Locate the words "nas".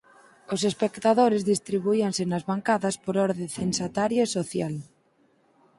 2.31-2.43